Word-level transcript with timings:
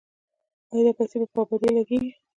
آیا 0.73 0.81
دا 0.85 0.91
پیسې 0.97 1.17
په 1.33 1.39
ابادۍ 1.43 1.69
لګیږي؟ 1.77 2.09